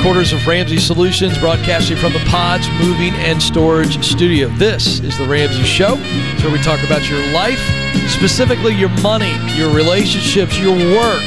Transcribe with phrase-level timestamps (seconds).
[0.00, 4.48] Headquarters of Ramsey Solutions, broadcasting from the Pods Moving and Storage Studio.
[4.48, 5.96] This is The Ramsey Show.
[5.98, 7.60] It's where we talk about your life,
[8.08, 11.20] specifically your money, your relationships, your work.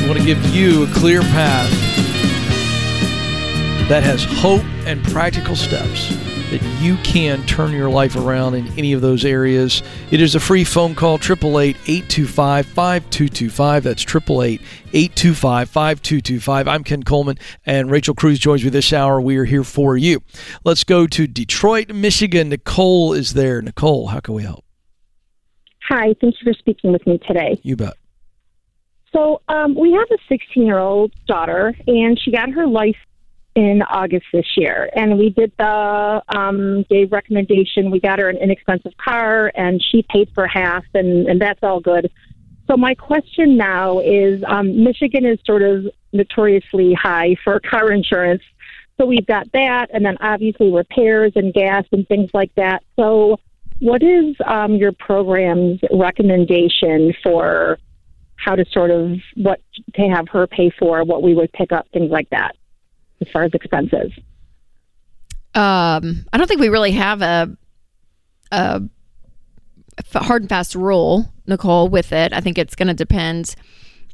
[0.00, 1.68] We want to give you a clear path
[3.88, 8.92] that has hope and practical steps that you can turn your life around in any
[8.92, 9.82] of those areas.
[10.10, 13.84] It is a free phone call, 888 825 5225.
[13.84, 14.60] That's 888
[14.92, 16.68] 825 5225.
[16.68, 19.20] I'm Ken Coleman, and Rachel Cruze joins me this hour.
[19.20, 20.22] We are here for you.
[20.64, 22.48] Let's go to Detroit, Michigan.
[22.48, 23.62] Nicole is there.
[23.62, 24.64] Nicole, how can we help?
[25.88, 27.60] Hi, thank you for speaking with me today.
[27.62, 27.94] You bet.
[29.12, 32.96] So, um, we have a 16 year old daughter, and she got her life
[33.54, 34.90] in August this year.
[34.94, 37.90] And we did the um, gave recommendation.
[37.90, 41.80] We got her an inexpensive car, and she paid for half, and, and that's all
[41.80, 42.10] good.
[42.68, 48.42] So my question now is, um, Michigan is sort of notoriously high for car insurance.
[49.00, 52.84] So we've got that, and then obviously repairs and gas and things like that.
[52.96, 53.40] So,
[53.80, 57.78] what is um, your program's recommendation for
[58.36, 59.60] how to sort of what
[59.94, 62.54] to have her pay for, what we would pick up, things like that?
[63.20, 64.12] As far as expenses?
[65.54, 67.56] Um, I don't think we really have a,
[68.52, 68.82] a
[70.14, 72.32] hard and fast rule, Nicole, with it.
[72.32, 73.56] I think it's going to depend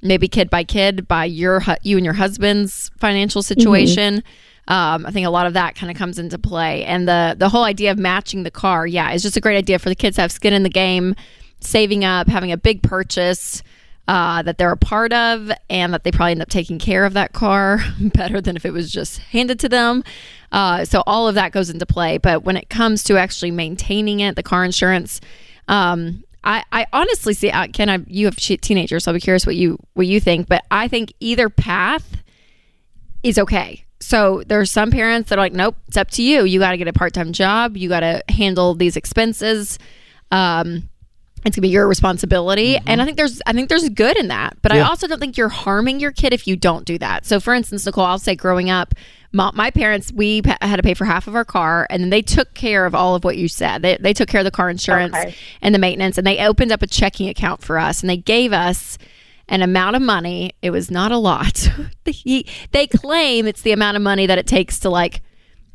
[0.02, 3.46] maybe kid by kid by your you and your husband's financial mm-hmm.
[3.46, 4.14] situation.
[4.16, 4.72] Mm-hmm.
[4.72, 7.48] Um, I think a lot of that kind of comes into play, and the the
[7.48, 10.16] whole idea of matching the car, yeah, is just a great idea for the kids
[10.16, 11.14] to have skin in the game,
[11.60, 13.62] saving up, having a big purchase
[14.08, 17.14] uh, that they're a part of and that they probably end up taking care of
[17.14, 20.04] that car better than if it was just handed to them.
[20.52, 22.18] Uh, so all of that goes into play.
[22.18, 25.20] But when it comes to actually maintaining it, the car insurance,
[25.68, 27.50] um, I, I honestly see.
[27.50, 30.46] Uh, Ken, I, you have teenagers, so I'll be curious what you what you think.
[30.48, 32.22] But I think either path
[33.24, 33.84] is okay.
[33.98, 36.44] So there's some parents that are like, nope, it's up to you.
[36.44, 37.76] You got to get a part time job.
[37.76, 39.80] You got to handle these expenses.
[40.30, 40.88] Um,
[41.46, 42.88] it's gonna be your responsibility mm-hmm.
[42.88, 44.84] and i think there's i think there's good in that but yeah.
[44.84, 47.54] i also don't think you're harming your kid if you don't do that so for
[47.54, 48.94] instance nicole i'll say growing up
[49.32, 52.22] my, my parents we had to pay for half of our car and then they
[52.22, 54.70] took care of all of what you said they, they took care of the car
[54.70, 55.34] insurance okay.
[55.62, 58.52] and the maintenance and they opened up a checking account for us and they gave
[58.52, 58.98] us
[59.48, 61.68] an amount of money it was not a lot
[62.04, 65.22] they, they claim it's the amount of money that it takes to like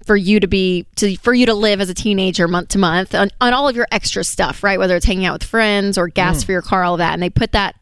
[0.05, 3.13] for you to be to for you to live as a teenager month to month
[3.13, 4.79] on, on all of your extra stuff, right?
[4.79, 6.45] Whether it's hanging out with friends or gas mm.
[6.45, 7.13] for your car, all of that.
[7.13, 7.75] And they put that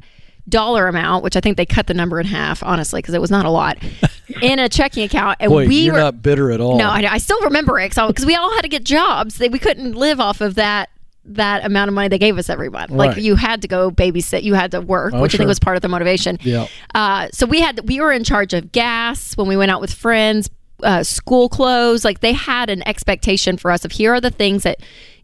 [0.47, 3.31] dollar amount, which I think they cut the number in half, honestly, because it was
[3.31, 3.77] not a lot,
[4.41, 5.37] in a checking account.
[5.39, 6.77] And Boy, we you're were not bitter at all.
[6.77, 9.37] No, I, I still remember it because we all had to get jobs.
[9.37, 10.89] They, we couldn't live off of that
[11.25, 12.89] that amount of money they gave us every month.
[12.89, 13.09] Right.
[13.09, 15.37] Like you had to go babysit, you had to work, oh, which sure.
[15.37, 16.39] I think was part of the motivation.
[16.41, 16.67] Yeah.
[16.95, 19.93] Uh, so we had we were in charge of gas when we went out with
[19.93, 20.49] friends,
[20.83, 22.05] uh, school clothes.
[22.05, 24.79] Like they had an expectation for us of here are the things that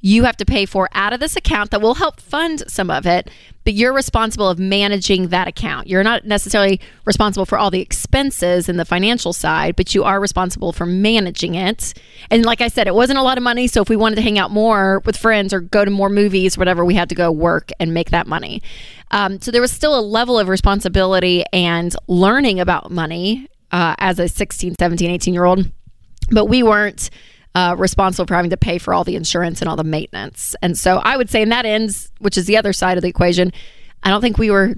[0.05, 3.07] you have to pay for out of this account that will help fund some of
[3.07, 3.27] it,
[3.63, 5.87] but you're responsible of managing that account.
[5.87, 10.19] You're not necessarily responsible for all the expenses and the financial side, but you are
[10.19, 11.95] responsible for managing it.
[12.29, 14.21] And like I said, it wasn't a lot of money, so if we wanted to
[14.21, 17.31] hang out more with friends or go to more movies, whatever, we had to go
[17.31, 18.61] work and make that money.
[19.09, 24.19] Um, so there was still a level of responsibility and learning about money uh, as
[24.19, 25.69] a 16, 17, 18 year old,
[26.31, 27.09] but we weren't
[27.55, 30.55] uh, responsible for having to pay for all the insurance and all the maintenance.
[30.61, 33.09] And so I would say, in that ends, which is the other side of the
[33.09, 33.51] equation,
[34.01, 34.75] I don't think we were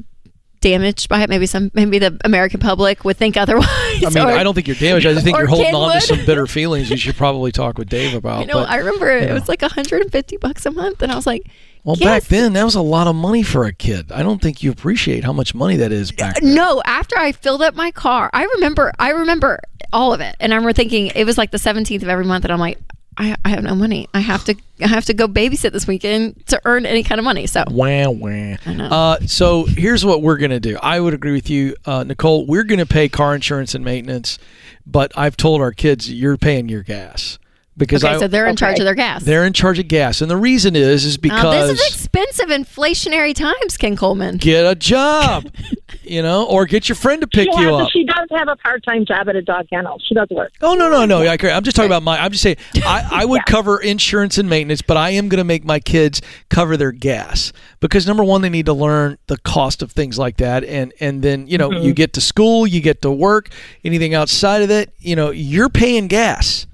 [0.62, 1.30] damaged by it.
[1.30, 3.68] Maybe some, maybe the American public would think otherwise.
[3.70, 5.06] I mean, or, I don't think you're damaged.
[5.06, 6.90] I just think you're holding on to some bitter feelings.
[6.90, 8.42] You should probably talk with Dave about.
[8.42, 11.28] You know, but, I remember it was like 150 bucks a month, and I was
[11.28, 11.44] like,
[11.88, 12.06] well, yes.
[12.26, 14.12] back then that was a lot of money for a kid.
[14.12, 16.54] I don't think you appreciate how much money that is back then.
[16.54, 19.62] No, after I filled up my car, I remember I remember
[19.94, 20.36] all of it.
[20.42, 22.78] And I remember thinking it was like the 17th of every month and I'm like
[23.18, 24.10] I, I have no money.
[24.14, 27.26] I have to I have to go babysit this weekend to earn any kind of
[27.26, 27.48] money.
[27.48, 28.58] So wah wah.
[28.66, 30.78] Uh, so here's what we're gonna do.
[30.84, 32.46] I would agree with you, uh, Nicole.
[32.46, 34.40] We're gonna pay car insurance and maintenance,
[34.86, 37.40] but I've told our kids you're paying your gas
[37.78, 38.58] because okay, I, so they're in okay.
[38.58, 39.24] charge of their gas.
[39.24, 42.48] They're in charge of gas, and the reason is is because uh, this is expensive,
[42.48, 43.78] inflationary times.
[43.78, 45.52] Ken Coleman, get a job,
[46.04, 47.90] you know, or get your friend to pick she you up.
[47.92, 50.00] She does have a part time job at a dog kennel.
[50.08, 50.52] She does work.
[50.62, 51.22] Oh no no no!
[51.22, 52.18] I, I'm just talking about my.
[52.20, 53.52] I'm just saying I, I would yeah.
[53.52, 57.54] cover insurance and maintenance, but I am going to make my kids cover their gas
[57.80, 61.22] because number one, they need to learn the cost of things like that, and and
[61.22, 61.86] then you know mm-hmm.
[61.86, 63.50] you get to school, you get to work.
[63.84, 66.66] Anything outside of that, you know, you're paying gas.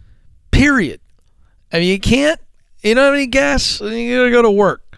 [0.53, 0.99] Period.
[1.71, 2.39] I mean, you can't.
[2.83, 3.81] You don't have any gas.
[3.81, 4.97] You gotta go to work,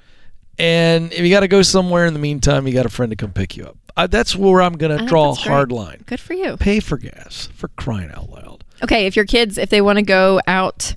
[0.58, 3.16] and if you got to go somewhere in the meantime, you got a friend to
[3.16, 3.78] come pick you up.
[3.98, 5.52] I, that's where I'm think draw a that's great.
[5.54, 6.04] hard line.
[6.06, 6.58] Good for you.
[6.58, 8.64] Pay for gas for crying out loud.
[8.84, 10.96] Okay, if your kids, if they want to go out,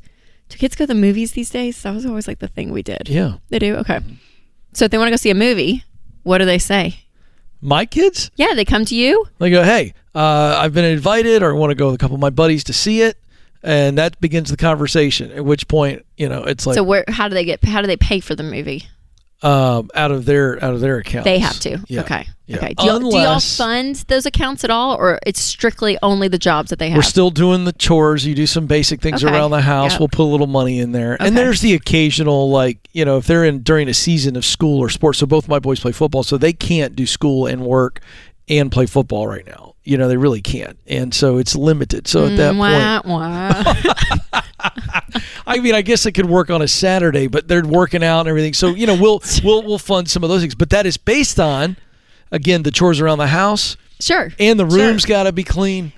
[0.49, 1.81] do kids go to the movies these days?
[1.83, 3.09] That was always like the thing we did.
[3.09, 3.35] Yeah.
[3.51, 3.77] They do?
[3.77, 4.01] Okay.
[4.73, 5.85] So if they want to go see a movie,
[6.25, 7.01] what do they say?
[7.61, 9.27] My kids, Yeah, they come to you.
[9.39, 12.15] they go, hey, uh, I've been invited or I want to go with a couple
[12.15, 13.17] of my buddies to see it.
[13.63, 15.33] And that begins the conversation.
[15.33, 17.05] At which point, you know, it's like so where?
[17.09, 17.65] How do they get?
[17.65, 18.85] How do they pay for the movie?
[19.41, 21.79] um, out of their out of their account, They have to.
[21.87, 22.01] Yeah.
[22.01, 22.27] Okay.
[22.47, 22.57] Yeah.
[22.57, 22.75] Okay.
[22.75, 26.71] Do y'all, do y'all fund those accounts at all, or it's strictly only the jobs
[26.71, 26.97] that they have?
[26.97, 28.27] We're still doing the chores.
[28.27, 29.33] You do some basic things Okay.
[29.33, 29.93] around the house.
[29.93, 30.01] Yep.
[30.01, 31.15] We'll put a little money in there.
[31.15, 31.27] Okay.
[31.29, 34.81] And there's the occasional, like, you know, if they're in during a season of school
[34.81, 35.19] or sports.
[35.19, 38.01] So both my boys play football, so they can't do school and work
[38.49, 39.75] and play football right now.
[39.85, 40.79] You know, they really can't.
[40.87, 42.07] And so it's limited.
[42.09, 43.19] So at that mm, point, Wah,
[44.35, 44.43] wah.
[45.47, 48.29] I mean, I guess it could work on a Saturday, but they're working out and
[48.29, 48.53] everything.
[48.53, 50.55] So, you know, we'll we'll we'll fund some of those things.
[50.55, 51.77] But that is based on
[52.31, 54.33] again the chores around the house sure.
[54.39, 55.09] and the Sure.
[55.09, 55.93] got to be clean.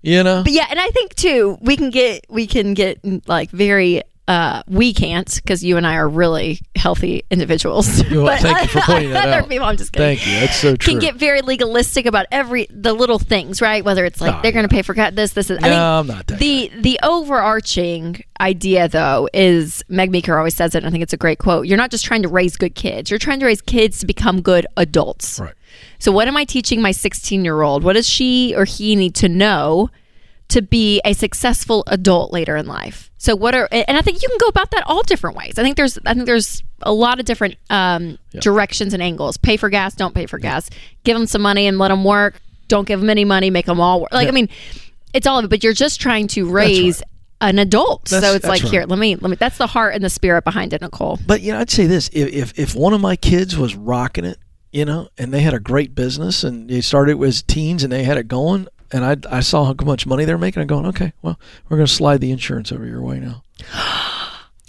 [0.00, 0.42] You know?
[0.44, 4.62] But yeah, and I think too, we can get we can get like very uh
[4.68, 7.88] we can't because you and I are really healthy individuals.
[8.10, 9.48] Well, thank you for pointing that other out.
[9.48, 10.16] people, I'm just kidding.
[10.18, 10.40] Thank you.
[10.40, 10.92] That's so true.
[10.92, 13.84] Can get very legalistic about every the little things, right?
[13.84, 15.58] Whether it's like they're going to pay for this, this, is.
[15.58, 20.54] I No, think I'm not that the the overarching idea though is Meg Meeker always
[20.54, 20.78] says it.
[20.78, 21.66] And I think it's a great quote.
[21.66, 23.10] You're not just trying to raise good kids.
[23.10, 25.40] You're trying to raise kids to become good adults.
[25.40, 25.54] Right.
[25.98, 27.82] So, what am I teaching my 16 year old?
[27.84, 29.90] What does she or he need to know
[30.48, 33.10] to be a successful adult later in life?
[33.18, 35.58] So, what are and I think you can go about that all different ways.
[35.58, 39.36] I think there's I think there's a lot of different um, directions and angles.
[39.36, 40.70] Pay for gas, don't pay for gas.
[41.04, 42.40] Give them some money and let them work.
[42.68, 44.12] Don't give them any money, make them all work.
[44.12, 44.48] Like I mean,
[45.12, 45.48] it's all of it.
[45.48, 47.02] But you're just trying to raise.
[47.40, 48.84] An adult, That's- so it's like here.
[48.84, 49.36] Let me, let me.
[49.36, 51.20] That's the heart and the spirit behind it, Nicole.
[51.24, 54.24] But you know, I'd say this: if, if if one of my kids was rocking
[54.24, 54.38] it,
[54.72, 58.02] you know, and they had a great business, and they started as teens, and they
[58.02, 61.12] had it going, and I I saw how much money they're making, I'm going, okay,
[61.22, 61.38] well,
[61.68, 63.42] we're going to slide the insurance over your way now.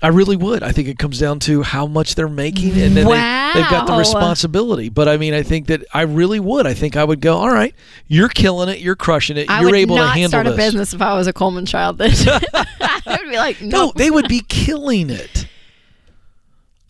[0.02, 0.64] I really would.
[0.64, 3.86] I think it comes down to how much they're making, and then they, they've got
[3.86, 4.88] the responsibility.
[4.88, 6.66] But I mean, I think that I really would.
[6.66, 7.36] I think I would go.
[7.36, 7.76] All right,
[8.08, 8.80] you're killing it.
[8.80, 9.50] You're crushing it.
[9.50, 10.58] I you're able to handle start a this.
[10.58, 11.98] business if I was a Coleman child.
[11.98, 12.12] Then
[12.54, 13.92] I would be like, No, no.
[13.94, 15.48] they would be killing it.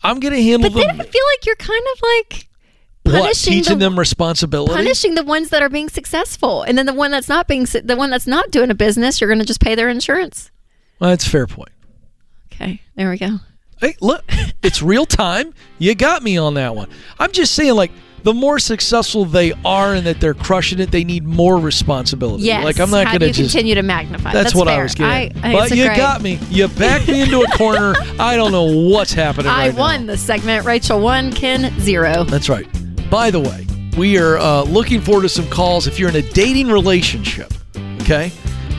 [0.04, 0.74] I'm going to handle it.
[0.74, 1.00] But then.
[1.00, 2.48] I feel like you're kind of like
[3.04, 4.74] what punishing teaching the, them responsibility?
[4.74, 7.96] punishing the ones that are being successful, and then the one that's not being the
[7.96, 10.50] one that's not doing a business, you're going to just pay their insurance.
[10.98, 11.70] Well, that's a fair point.
[12.52, 13.38] Okay, there we go.
[13.80, 14.24] Hey, look,
[14.62, 15.54] it's real time.
[15.78, 16.88] You got me on that one.
[17.18, 17.90] I'm just saying, like,
[18.22, 22.44] the more successful they are and that they're crushing it, they need more responsibility.
[22.44, 22.64] Yes.
[22.64, 23.52] Like, I'm not going to just.
[23.52, 24.32] continue to magnify?
[24.34, 25.38] That's, what I was getting.
[25.42, 25.48] I.
[25.48, 26.38] I, but you great- got me.
[26.50, 27.94] You backed me into a corner.
[28.18, 29.80] I don't know what's happening I right now.
[29.80, 30.66] won the segment.
[30.66, 32.24] Rachel one, Ken zero.
[32.24, 32.68] That's right.
[33.10, 33.66] By the way,
[33.98, 37.52] we are uh, looking forward to some calls if you're in a dating relationship,
[38.02, 38.30] okay,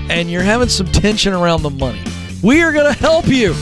[0.09, 2.01] and you're having some tension around the money.
[2.41, 3.53] We are going to help you.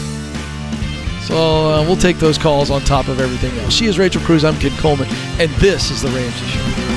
[1.23, 3.73] So uh, we'll take those calls on top of everything else.
[3.73, 4.47] She is Rachel Cruze.
[4.47, 5.07] I'm Ken Coleman,
[5.39, 6.88] and this is the Ramsey Show.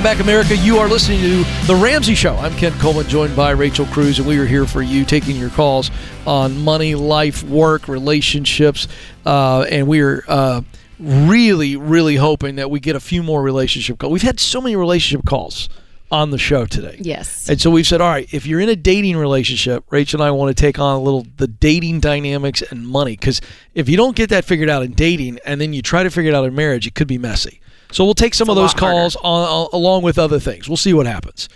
[0.00, 0.56] Welcome back, America.
[0.56, 2.34] You are listening to The Ramsey Show.
[2.36, 5.50] I'm Ken Coleman, joined by Rachel Cruze, and we are here for you, taking your
[5.50, 5.90] calls
[6.26, 8.88] on money, life, work, relationships.
[9.26, 10.62] Uh, and we are uh,
[10.98, 14.10] really, really hoping that we get a few more relationship calls.
[14.10, 15.68] We've had so many relationship calls
[16.10, 16.96] on the show today.
[16.98, 17.50] Yes.
[17.50, 20.30] And so we've said, all right, if you're in a dating relationship, Rachel and I
[20.30, 23.18] want to take on a little the dating dynamics and money.
[23.18, 23.42] Because
[23.74, 26.30] if you don't get that figured out in dating and then you try to figure
[26.30, 27.60] it out in marriage, it could be messy.
[27.92, 30.68] So we'll take some of those calls on, on- along with other things.
[30.68, 31.48] We'll see what happens.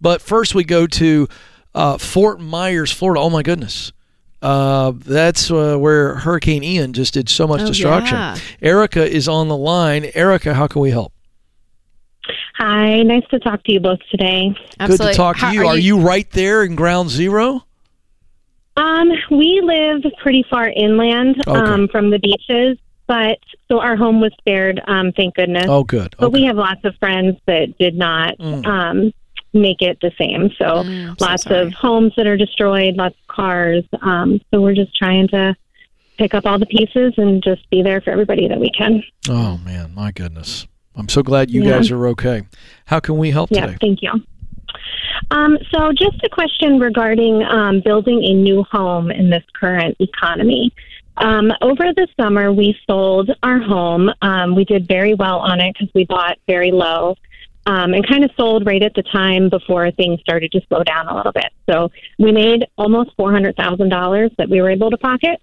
[0.00, 1.28] But first, we go to
[1.74, 3.20] uh, Fort Myers, Florida.
[3.20, 3.92] Oh my goodness.
[4.42, 8.16] Uh, that's uh, where Hurricane Ian just did so much Oh, destruction.
[8.16, 8.38] yeah.
[8.62, 10.10] Erica is on the line.
[10.14, 11.12] Erica, how can we help?
[12.56, 14.54] Hi, nice to talk to you both today.
[14.86, 15.66] Good to talk to How- you.
[15.66, 17.64] Are, you right there in ground zero?
[18.76, 21.58] Um, we live pretty far inland Okay.
[21.58, 22.78] um, from the beaches,
[23.10, 23.38] but
[23.68, 25.66] so our home was spared, um, thank goodness.
[25.68, 26.14] Oh, good.
[26.16, 26.40] But Okay.
[26.40, 28.38] we have lots of friends that did not.
[28.38, 28.64] Mm.
[28.66, 29.12] Um,
[29.52, 30.48] make it the same.
[30.58, 31.62] So Mm, lots sorry.
[31.66, 33.82] of homes that are destroyed, lots of cars.
[34.00, 35.56] Um, so we're just trying to
[36.18, 39.02] pick up all the pieces and just be there for everybody that we can.
[39.28, 40.68] Oh man, my goodness.
[40.94, 41.70] I'm so glad you Yeah.
[41.78, 42.42] guys are okay.
[42.84, 43.78] How can we help Yeah, today?
[43.80, 44.12] thank you.
[45.32, 50.72] Um, so, just a question regarding um, building a new home in this current economy.
[51.20, 54.10] Um, over the summer, we sold our home.
[54.22, 57.14] Um, we did very well on it because we bought very low
[57.66, 61.08] um, and kind of sold right at the time before things started to slow down
[61.08, 61.52] a little bit.
[61.68, 65.42] So, we made almost $400,000 that we were able to pocket.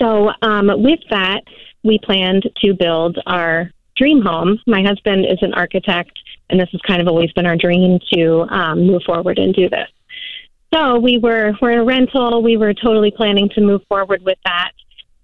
[0.00, 1.42] So, um, with that,
[1.84, 4.58] we planned to build our dream home.
[4.66, 6.18] My husband is an architect,
[6.50, 9.68] and this has kind of always been our dream to um, move forward and do
[9.68, 9.88] this.
[10.74, 12.42] So we were we're in a rental.
[12.42, 14.72] We were totally planning to move forward with that,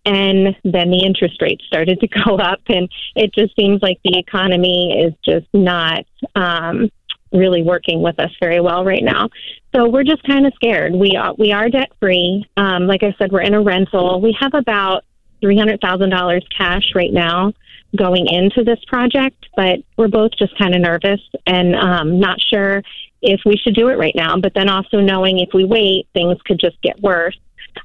[0.04, 4.16] and then the interest rates started to go up, and it just seems like the
[4.16, 6.04] economy is just not
[6.36, 6.88] um,
[7.32, 9.28] really working with us very well right now.
[9.74, 10.94] So we're just kind of scared.
[10.94, 12.44] We are we are debt free.
[12.56, 14.20] Um, like I said, we're in a rental.
[14.20, 15.04] We have about
[15.40, 17.52] three hundred thousand dollars cash right now
[17.96, 22.84] going into this project, but we're both just kind of nervous and um, not sure
[23.22, 24.36] if we should do it right now.
[24.36, 27.38] But then also knowing if we wait, things could just get worse.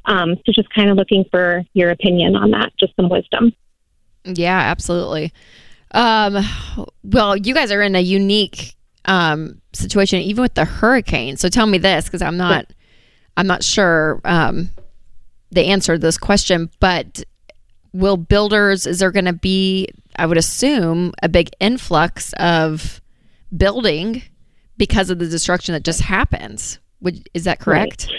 [0.05, 3.53] Um, so just kind of looking for your opinion on that, just some wisdom.
[4.23, 5.31] Yeah, absolutely.
[5.91, 6.43] Um,
[7.03, 8.75] well, you guys are in a unique
[9.05, 11.37] um, situation, even with the hurricane.
[11.37, 12.73] So tell me this, because I'm not,
[13.37, 14.71] I'm not sure um,
[15.51, 16.71] the answer to this question.
[16.79, 17.23] But
[17.93, 18.87] will builders?
[18.87, 19.89] Is there going to be?
[20.17, 23.01] I would assume a big influx of
[23.55, 24.23] building
[24.77, 26.79] because of the destruction that just happens.
[27.01, 28.09] Would is that correct?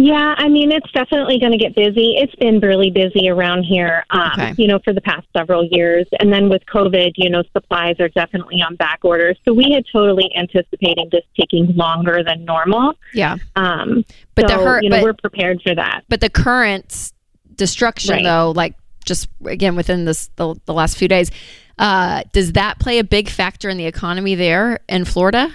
[0.00, 2.14] Yeah, I mean, it's definitely going to get busy.
[2.18, 4.54] It's been really busy around here, um, Okay.
[4.56, 6.06] you know, for the past several years.
[6.20, 9.34] And then with COVID, you know, supplies are definitely on back order.
[9.44, 12.92] So we had totally anticipated this taking longer than normal.
[13.12, 14.04] Yeah, Um,
[14.36, 16.04] But the so, hur- you know, but- we're prepared for that.
[16.08, 17.10] but the current
[17.56, 18.22] destruction Right.
[18.24, 21.32] though like just again within this the, the last few days
[21.78, 25.48] uh, does that play a big factor in the economy there in florida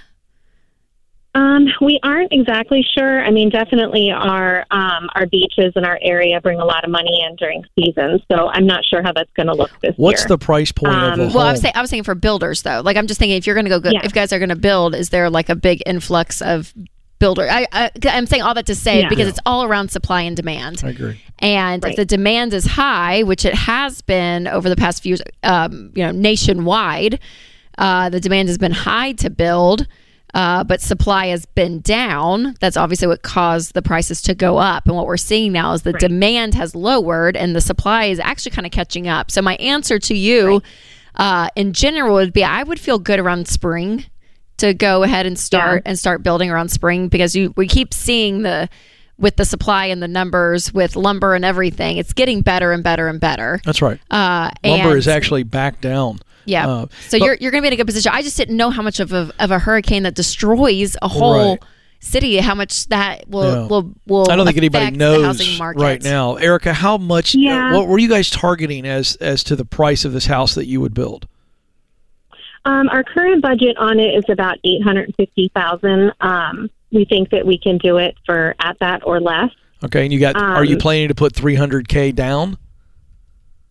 [1.36, 3.26] Um, we aren't exactly sure.
[3.26, 7.26] I mean, definitely our um, our beaches and our area bring a lot of money
[7.28, 8.22] in during season.
[8.32, 9.98] So I'm not sure how that's going to look this What's year.
[9.98, 11.52] What's the price point of Um, a well i home?
[11.54, 13.70] was saying i was saying for builders though like i'm just thinking if you're gonna
[13.70, 14.00] go, go Yeah.
[14.04, 16.72] if you guys are gonna build is there like a big influx of
[17.18, 19.10] builder I, I i'm saying all that to say Yeah.
[19.10, 19.30] because Yeah.
[19.30, 21.20] it's all around supply and demand I agree.
[21.44, 25.22] And if the demand is high, which it has been over the past few years,
[25.44, 27.20] um, you know, nationwide,
[27.78, 29.86] uh, the demand has been high to build,
[30.34, 32.56] uh, but supply has been down.
[32.62, 34.86] That's obviously what caused the prices to go up.
[34.88, 38.52] And what we're seeing now is the demand has lowered and the supply is actually
[38.52, 39.30] kind of catching up.
[39.30, 40.62] So my answer to you,
[41.16, 44.06] uh, in general, would be I would feel good around spring
[44.58, 48.44] to go ahead and start and start building around spring because you we keep seeing
[48.44, 48.70] the
[49.18, 53.08] with the supply and the numbers with lumber and everything it's getting better and better
[53.08, 54.00] and better That's right.
[54.12, 56.20] uh Lumber and, is actually back down.
[56.46, 58.58] yeah uh, so but- you're you're gonna be in a good position i just didn't
[58.58, 61.64] know how much of a, of a hurricane that destroys a whole Right.
[62.00, 63.68] city how much that will Yeah.
[63.68, 66.36] will will I don't think anybody knows right now.
[66.36, 67.34] Erica, how much?
[67.36, 67.74] uh, Yeah.
[67.74, 70.82] what were you guys targeting as as to the price of this house that you
[70.82, 71.28] would build?
[72.66, 76.12] Um, our current budget on it is about eight hundred fifty thousand.
[76.22, 79.50] Um, we think that we can do it for at that or less.
[79.84, 80.36] Okay, and you got?
[80.38, 82.58] are you Um, planning to put 300k down?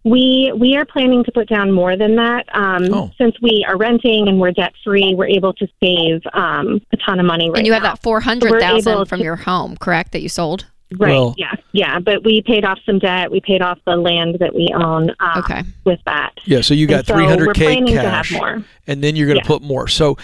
[0.04, 2.44] We we are planning to put down more than that.
[2.54, 3.10] Um, Oh.
[3.16, 7.20] Since we are renting and we're debt free, we're able to save um, a ton
[7.20, 10.20] of money right and you have that 400000 able from to- your home correct that
[10.20, 10.66] you sold
[10.98, 11.10] Right.
[11.10, 11.52] Well- yeah.
[11.72, 11.98] Yeah.
[11.98, 13.30] But we paid off some debt.
[13.30, 15.10] We paid off the land that we own.
[15.20, 15.62] Um, Okay.
[15.84, 16.32] With that.
[16.44, 17.22] Yeah, so you got And so we're
[17.52, 18.62] 300k planning to have cash, more.
[18.86, 19.48] and then you're going to Yeah.
[19.48, 19.88] put more.
[19.88, 20.16] So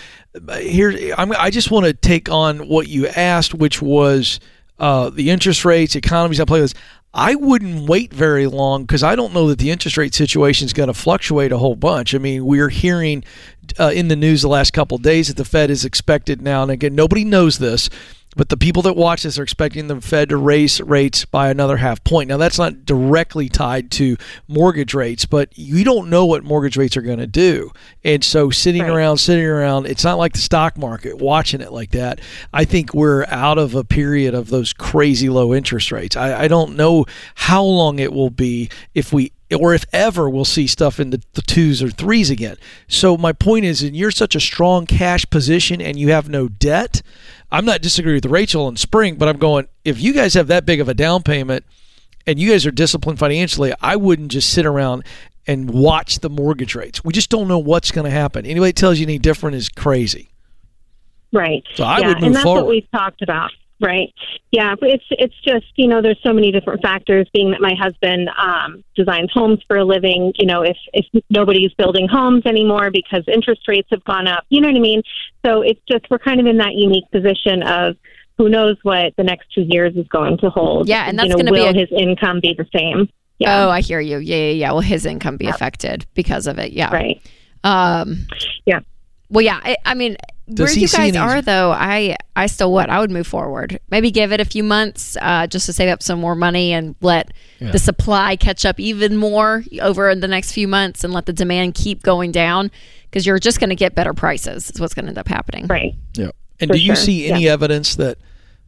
[0.49, 4.41] uh, here, I'm, I just want to take on what you asked, which was
[4.79, 6.39] uh, the interest rates, economies.
[6.41, 6.75] I play with.
[7.15, 10.75] I wouldn't wait very long because I don't know that the interest rate situation is
[10.75, 12.15] going to fluctuate a whole bunch.
[12.15, 13.25] I mean, we're hearing
[13.81, 16.63] uh, in the news the last couple of days that the Fed is expected now,
[16.63, 17.89] and again, nobody knows this,
[18.38, 21.76] but the people that watch this are expecting the Fed to raise rates by another
[21.76, 22.28] half point.
[22.28, 24.16] Now, that's not directly tied to
[24.47, 27.73] mortgage rates, but you don't know what mortgage rates are going to do.
[28.04, 28.92] And so, sitting Right.
[28.92, 32.21] around, sitting around, it's not like the stock market watching it like that.
[32.52, 36.16] I think we're out of a period of those crazy low interest rates.
[36.16, 40.45] I, I don't know how long it will be if we or if ever we'll
[40.45, 42.57] see stuff in the, the twos or threes again.
[42.87, 46.49] So my point is, and you're such a strong cash position and you have no
[46.49, 47.02] debt.
[47.50, 50.67] I'm not disagreeing with Rachel in spring, but I'm going if you guys have that
[50.67, 51.64] big of a down payment
[52.26, 55.05] and you guys are disciplined financially, I wouldn't just sit around
[55.47, 57.02] and watch the mortgage rates.
[57.02, 58.45] We just don't know what's going to happen.
[58.45, 60.28] Anybody that tells you any different is crazy.
[61.33, 61.64] Right.
[61.75, 62.62] So I yeah, would move and that's forward.
[62.62, 63.50] what we've talked about.
[63.80, 64.12] Right.
[64.50, 64.75] Yeah.
[64.82, 67.28] It's it's just you know there's so many different factors.
[67.32, 71.73] Being that my husband um, designs homes for a living, you know, if if nobody's
[71.75, 75.02] building homes anymore because interest rates have gone up, you know what I mean.
[75.47, 77.97] So it's just we're kind of in that unique position of
[78.37, 80.88] who knows what the next two years is going to hold.
[80.88, 83.08] Yeah, and that's you know, gonna be will a- his income be the same?
[83.38, 83.66] Yeah.
[83.66, 84.18] Oh, I hear you.
[84.18, 84.73] Yeah, yeah, yeah.
[84.73, 86.73] Will his income be affected because of it?
[86.73, 86.92] Yeah.
[86.92, 87.20] Right.
[87.62, 88.26] Um,
[88.66, 88.80] Yeah.
[89.30, 89.61] Well, yeah.
[89.62, 90.16] I, I mean,
[90.52, 92.88] Does where you guys any- are, though, I, I still would.
[92.88, 93.78] I would move forward.
[93.90, 96.95] Maybe give it a few months, uh, just to save up some more money and
[97.00, 97.71] let Yeah.
[97.73, 101.75] the supply catch up even more over the next few months, and let the demand
[101.75, 102.71] keep going down
[103.11, 104.71] because you're just going to get better prices.
[104.71, 105.67] Is what's going to end up happening.
[105.67, 105.95] Right.
[106.14, 106.31] Yeah.
[106.61, 108.19] And For do you sure, see any evidence that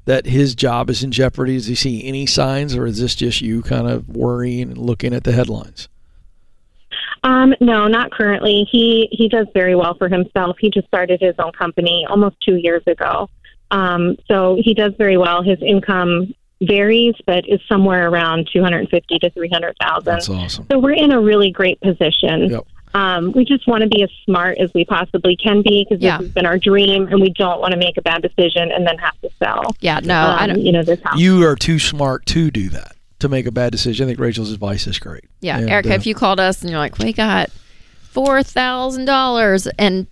[0.06, 1.54] that his job is in jeopardy?
[1.54, 5.12] Does he see any signs, or is this just you kind of worrying and looking
[5.14, 5.88] at the headlines?
[7.22, 8.66] Um, no, not currently.
[8.70, 10.56] He he does very well for himself.
[10.58, 13.28] He just started his own company almost two years ago.
[13.70, 15.42] Um, so he does very well.
[15.42, 20.04] His income varies, but is somewhere around two hundred fifty to three hundred thousand.
[20.04, 20.66] That's awesome.
[20.70, 22.50] So we're in a really great position.
[22.50, 22.66] Yep.
[22.92, 26.18] Um, we just want to be as smart as we possibly can be because Yeah.
[26.18, 28.84] this has been our dream, and we don't want to make a bad decision and
[28.84, 29.76] then have to sell.
[29.80, 30.00] Yeah.
[30.02, 30.62] No, I um, don't.
[30.62, 31.18] You know this house.
[31.18, 34.04] You are too smart to do that to make a bad decision.
[34.04, 35.24] I think Rachel's advice is great.
[35.40, 37.50] Yeah, And, Erica, uh, if you called us and you're like, we got
[38.10, 40.06] four thousand dollars and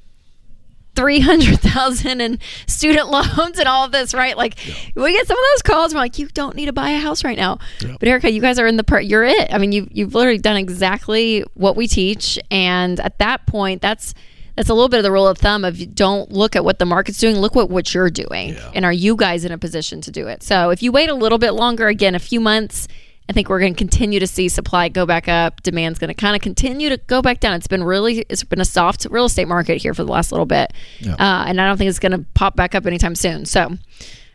[0.94, 4.36] three hundred thousand in student loans and all of this, right?
[4.36, 4.58] Like
[4.94, 5.94] we get some of those calls.
[5.94, 7.58] We're like, you don't need to buy a house right now.
[7.80, 7.96] Yeah.
[7.98, 9.04] But Erica, you guys are in the part.
[9.04, 9.52] You're it.
[9.52, 14.14] I mean, you you've literally done exactly what we teach, and at that point, that's.
[14.58, 16.84] That's a little bit of the rule of thumb of don't look at what the
[16.84, 18.54] market's doing, look at what you're doing.
[18.54, 18.72] Yeah.
[18.74, 20.42] And are you guys in a position to do it?
[20.42, 22.88] So if you wait a little bit longer, again, a few months,
[23.28, 25.62] I think we're going to continue to see supply go back up.
[25.62, 27.54] Demand's going to kind of continue to go back down.
[27.54, 30.44] It's been really, it's been a soft real estate market here for the last little
[30.46, 31.12] bit, Yeah.
[31.14, 33.44] uh, and I don't think it's going to pop back up anytime soon.
[33.44, 33.76] So,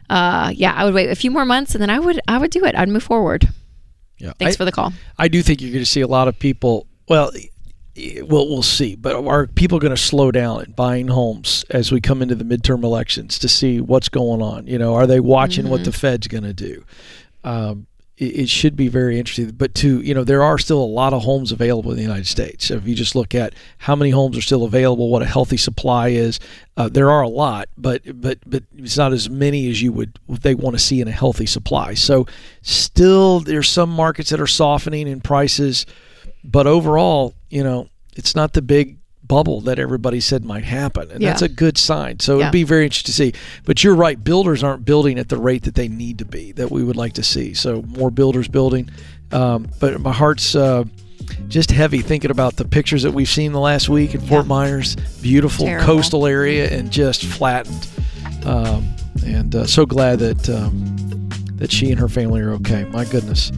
[0.10, 2.52] uh, yeah, I would wait a few more months, and then I would, I would
[2.52, 2.76] do it.
[2.78, 3.50] I'd move forward.
[4.19, 4.32] yeah.
[4.39, 4.93] Thanks I, for the call.
[5.17, 6.88] I do think you're going to see a lot of people.
[7.10, 7.32] Well,
[7.95, 8.95] well, we'll see.
[8.95, 12.43] But are people going to slow down in buying homes as we come into the
[12.43, 14.67] midterm elections to see what's going on?
[14.67, 16.84] You know, are they watching what the Fed's going to do?
[17.43, 19.51] Um, it, it should be very interesting.
[19.51, 22.27] But to you know, there are still a lot of homes available in the United
[22.27, 22.65] States.
[22.65, 25.58] So if you just look at how many homes are still available, what a healthy
[25.58, 26.39] supply is,
[26.77, 30.17] uh, there are a lot, but but but it's not as many as you would
[30.27, 31.93] they want to see in a healthy supply.
[31.93, 32.25] So
[32.62, 35.86] still, there's some markets that are softening in prices,
[36.43, 41.21] but overall, you know, it's not the big bubble that everybody said might happen and
[41.21, 41.29] Yeah.
[41.29, 42.19] that's a good sign.
[42.19, 42.45] So Yeah.
[42.45, 43.34] it'd be very interesting to see.
[43.65, 46.69] But you're right builders aren't building at the rate that they need to be that
[46.71, 47.53] we would like to see.
[47.53, 48.89] So more builders building.
[49.32, 50.84] Um, but my heart's uh,
[51.47, 54.97] just heavy thinking about the pictures that we've seen the last week in Fort Myers.
[55.21, 55.86] Beautiful Terrible.
[55.86, 57.88] coastal area and just flattened.
[58.45, 58.93] Um,
[59.25, 62.84] and uh, so glad that um, that she and her family are okay.
[62.91, 63.53] My goodness.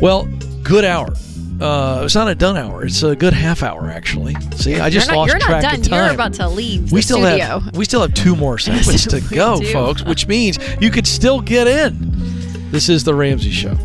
[0.00, 0.28] Well
[0.64, 1.14] good hour
[1.60, 2.84] uh, it's not a done hour.
[2.84, 4.34] It's a good half hour, actually.
[4.56, 5.80] See, I just you're not, lost you're not track done.
[5.80, 7.60] of time You're about to leave we the still studio.
[7.60, 9.72] have we still have two more segments to go, do.
[9.72, 12.70] folks, which means you could still get in.
[12.70, 13.76] This is the Ramsey Show.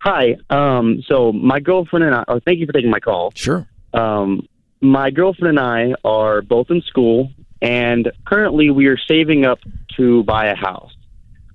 [0.00, 0.36] Hi.
[0.48, 2.24] Um, so my girlfriend and I.
[2.28, 3.32] Oh, thank you for taking my call.
[3.34, 3.68] Sure.
[3.92, 4.48] Um,
[4.80, 9.58] my girlfriend and I are both in school, and currently we are saving up
[9.96, 10.92] to buy a house.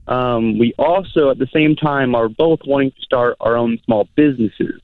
[0.07, 4.07] Um, we also, at the same time, are both wanting to start our own small
[4.15, 4.81] businesses,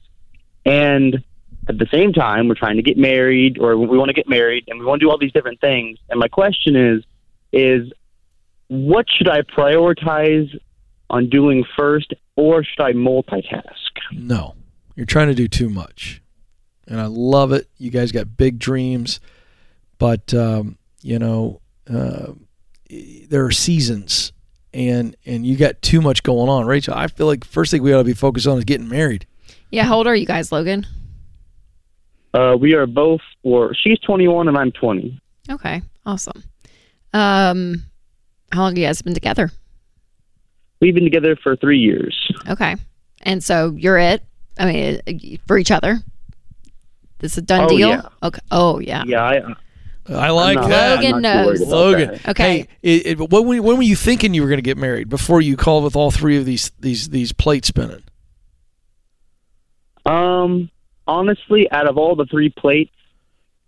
[0.65, 1.23] and
[1.67, 4.65] at the same time, we're trying to get married, or we want to get married,
[4.67, 5.99] and we want to do all these different things.
[6.09, 7.03] And my question is,
[7.53, 7.91] is
[8.67, 10.49] what should I prioritize
[11.09, 13.63] on doing first, or should I multitask?
[14.11, 14.55] No,
[14.95, 16.21] you're trying to do too much,
[16.87, 17.69] and I love it.
[17.77, 19.19] You guys got big dreams,
[19.99, 22.33] but um, you know uh,
[22.89, 24.31] there are seasons,
[24.73, 26.65] and and you got too much going on.
[26.65, 29.25] Rachel, I feel like first thing we ought to be focused on is getting married.
[29.71, 30.85] Yeah, how old are you guys, Logan?
[32.33, 35.19] Uh, we are both, or she's 21 and I'm 20.
[35.49, 36.43] Okay, awesome.
[37.13, 37.83] Um,
[38.51, 39.51] how long have you guys been together?
[40.79, 42.31] We've been together for three years.
[42.47, 42.75] Okay,
[43.21, 44.23] and so you're it.
[44.57, 45.99] I mean, for each other.
[47.19, 47.89] This is a done Oh, deal.
[47.89, 48.01] yeah.
[48.23, 48.39] Okay.
[48.49, 49.03] Oh yeah.
[49.05, 49.41] Yeah, I,
[50.09, 50.95] I like not- that.
[50.95, 51.67] Logan I'm not too worried knows.
[51.69, 52.09] Logan.
[52.11, 52.27] that.
[52.29, 52.43] Okay.
[52.59, 55.09] Hey, it, it, when, were- when were you thinking you were going to get married
[55.09, 58.03] before you called with all three of these these these plates spinning?
[60.05, 60.69] Um,
[61.07, 62.91] honestly, out of all the three plates,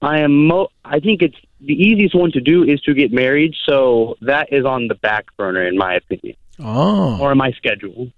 [0.01, 0.69] I am mo.
[0.83, 3.53] I think it's the easiest one to do is to get married.
[3.65, 8.11] So that is on the back burner, in my opinion, Oh, or in my schedule.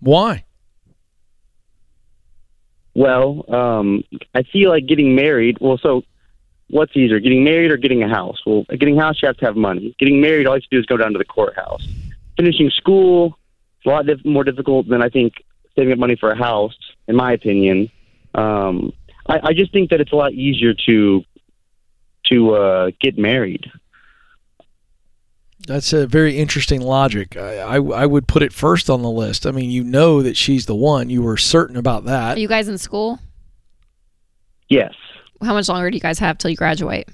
[0.00, 0.44] why?
[2.94, 4.02] Well, um,
[4.34, 5.58] I feel like getting married.
[5.60, 6.02] Well, so
[6.70, 8.38] what's easier, getting married or getting a house?
[8.46, 9.94] Well, getting a house, you have to have money.
[9.98, 11.86] Getting married, all you have to do is go down to the courthouse.
[12.36, 13.38] Finishing school,
[13.78, 15.34] it's a lot diff- more difficult than I think
[15.76, 16.76] saving up money for a house,
[17.06, 17.90] in my opinion.
[18.34, 18.92] Um,
[19.28, 21.24] I, I just think that it's a lot easier to
[22.26, 23.70] to uh, get married.
[25.66, 27.36] That's a very interesting logic.
[27.36, 29.46] I, I I would put it first on the list.
[29.46, 31.10] I mean, you know that she's the one.
[31.10, 32.32] You were certain about that.
[32.32, 32.40] Are that.
[32.40, 33.18] you guys in school?
[34.68, 34.94] Yes,
[35.42, 37.08] How much longer do you guys have till you graduate?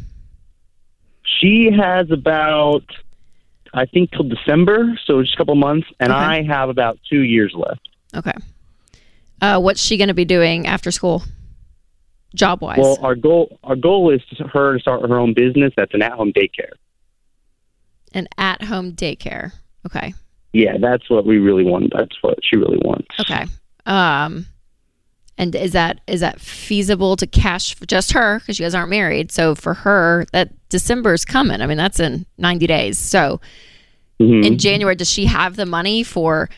[1.41, 2.85] she has about.
[3.77, 6.19] I think till December, so just a couple months, and Okay.
[6.21, 7.89] I have about two years left.
[8.15, 8.33] Okay.
[9.41, 11.25] Uh, what's she going to be doing after school,
[12.37, 12.79] job wise?
[12.79, 15.73] Well, our goal our goal is to her to start her own business.
[15.77, 16.71] That's an at home daycare.
[18.13, 19.53] An at home daycare.
[19.87, 20.15] Okay.
[20.53, 21.93] Yeah, that's what we really want.
[21.97, 23.09] That's what she really wants.
[23.21, 23.45] Okay.
[23.87, 24.47] Um,
[25.39, 28.91] and is that is that feasible to cash for just her because you guys aren't
[28.91, 29.33] married?
[29.33, 31.61] So for her, that December's coming.
[31.61, 32.99] I mean, that's in ninety days.
[32.99, 33.41] So
[34.21, 34.45] Mhm.
[34.47, 36.49] in January, does she have the money for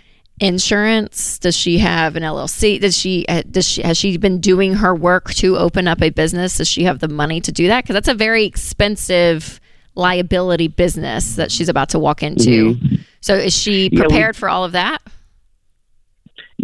[0.40, 1.38] insurance?
[1.38, 2.78] Does she have an LLC?
[2.78, 6.10] Does she uh, does she has she been doing her work to open up a
[6.10, 6.58] business?
[6.58, 7.84] Does she have the money to do that?
[7.84, 9.60] Because that's a very expensive
[9.94, 12.76] liability business that she's about to walk into.
[13.22, 14.98] So is she Yeah, we- prepared for all of that?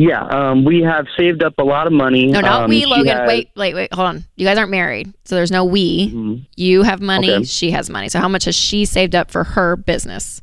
[0.09, 2.27] Yeah, um, we have saved up a lot of money.
[2.27, 3.17] No, not um, we, Logan.
[3.17, 3.93] has- Wait, wait, wait.
[3.95, 4.25] Hold on.
[4.37, 6.11] You guys aren't married, so there's no we.
[6.11, 6.47] Mhm.
[6.57, 7.31] You have money.
[7.31, 7.45] Okay.
[7.45, 8.09] She has money.
[8.09, 10.43] So how much has she saved up for her business?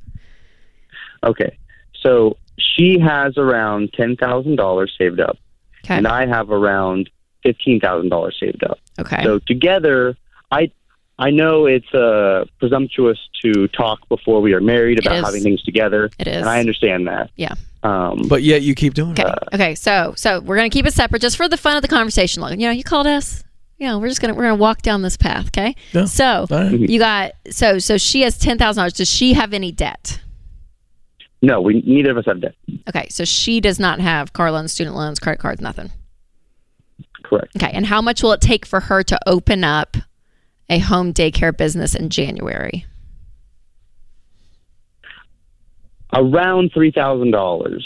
[1.24, 1.58] Okay,
[2.02, 5.38] so she has around ten thousand dollars saved up,
[5.84, 5.95] Okay.
[5.98, 7.10] and I have around
[7.43, 8.80] fifteen thousand dollars saved up.
[9.00, 9.24] okay.
[9.24, 10.15] So together,
[10.52, 10.72] I
[11.19, 16.10] I know it's uh, presumptuous to talk before we are married about having things together,
[16.17, 16.38] it is.
[16.38, 17.29] and I understand that.
[17.36, 17.53] Yeah.
[17.84, 19.23] Um, But yet you keep doing Okay.
[19.23, 19.39] it.
[19.53, 19.75] okay.
[19.75, 22.41] So so we're gonna keep it separate just for the fun of the conversation.
[22.41, 22.60] Logan.
[22.60, 23.43] You know, you called us.
[23.77, 25.47] You know, we're just gonna we're gonna walk down this path.
[25.47, 25.75] Okay.
[25.93, 26.05] Yeah.
[26.05, 26.71] So All right.
[26.79, 28.93] you got so so she has ten thousand dollars.
[28.93, 30.19] Does she have any debt?
[31.41, 32.55] no, we neither of us have debt.
[32.89, 33.08] Okay.
[33.10, 35.91] So she does not have car loans, student loans, credit cards, nothing.
[37.23, 37.55] Correct.
[37.55, 37.71] Okay.
[37.73, 39.95] And how much will it take for her to open up
[40.69, 42.86] a home daycare business in January?
[46.13, 47.86] Around three thousand dollars.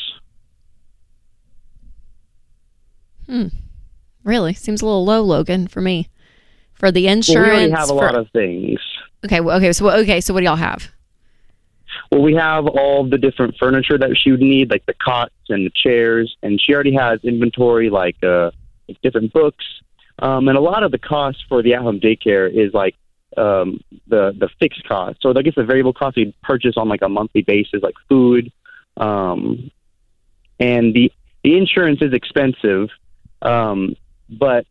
[3.27, 3.47] Hmm.
[4.23, 4.53] Really?
[4.53, 6.07] Seems a little low, Logan, for me.
[6.73, 7.47] For the Well, insurance.
[7.47, 8.79] we already have a for- lot of things.
[9.25, 9.39] okay.
[9.41, 9.73] Well, okay.
[9.73, 10.21] So okay.
[10.21, 10.89] So what do y'all have?
[12.11, 15.65] Well, we have all the different furniture that she would need, like the cots and
[15.65, 18.51] the chairs, and she already has inventory like uh,
[18.87, 19.65] like different books.
[20.19, 22.95] Um, and a lot of the cost for the at-home daycare is like
[23.35, 25.19] um, the the fixed cost.
[25.21, 28.51] So I guess the variable cost we purchase on like a monthly basis, like food,
[28.97, 29.71] um,
[30.59, 31.11] and the
[31.43, 32.89] the insurance is expensive,
[33.41, 33.95] um,
[34.29, 34.65] but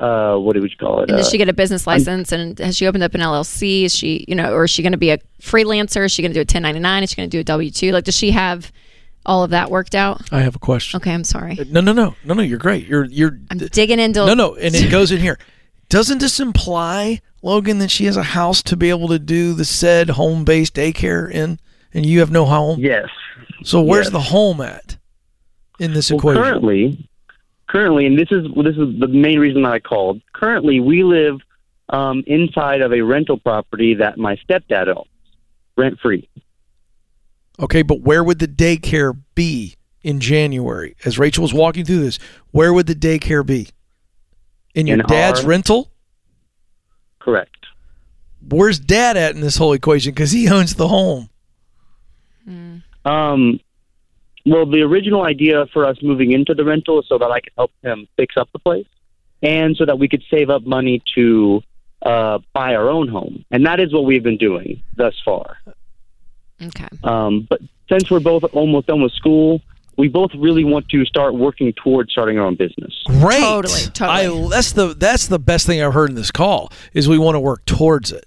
[0.00, 1.08] uh, what do we call it?
[1.10, 2.32] And does Uh, she get a business license?
[2.32, 3.84] And has she opened up an LLC?
[3.84, 6.04] Is she, you know, or is she going to be a freelancer?
[6.04, 7.02] Is she going to do a 1099?
[7.02, 7.92] Is she going to do a W 2?
[7.92, 8.72] Like, does she have
[9.26, 10.22] all of that worked out?
[10.32, 10.96] I have a question.
[10.98, 11.12] Okay.
[11.12, 11.56] I'm sorry.
[11.70, 12.42] No, no, no, no, no.
[12.42, 12.86] You're great.
[12.86, 13.38] You're you're.
[13.50, 14.24] I'm digging into.
[14.26, 15.38] No, no, and it goes in here.
[15.88, 19.64] Doesn't this imply, Logan, that she has a house to be able to do the
[19.64, 21.60] said home-based daycare in,
[21.92, 22.80] and you have no home?
[22.80, 23.08] yes.
[23.64, 24.12] So where's Yes.
[24.12, 24.96] the home at
[25.78, 26.42] in this Well, equation?
[26.42, 27.08] currently,
[27.68, 30.20] currently, and this is this is the main reason that I called.
[30.32, 31.40] Currently, we live
[31.90, 35.06] um, inside of a rental property that my stepdad owns,
[35.76, 36.28] rent free.
[37.60, 40.96] Okay, but where would the daycare be in January?
[41.04, 42.18] As Rachel was walking through this,
[42.50, 43.68] where would the daycare be?
[44.74, 45.90] In your In dad's our- rental?
[47.18, 47.50] Correct.
[48.48, 50.12] Where's dad at in this whole equation?
[50.12, 51.28] Because he owns the home.
[53.04, 53.60] Um,
[54.44, 57.52] well, the original idea for us moving into the rental is so that I could
[57.56, 58.86] help him fix up the place,
[59.42, 61.62] and so that we could save up money to
[62.02, 65.58] uh, buy our own home, and that is what we've been doing thus far.
[66.68, 66.88] Okay.
[67.04, 69.60] Um, but since we're both almost done with school,
[69.98, 73.02] we both really want to start working towards starting our own business.
[73.06, 73.40] Great.
[73.40, 74.46] Totally, totally.
[74.46, 77.34] I, that's the that's the best thing I've heard in this call is we want
[77.34, 78.24] to work towards it.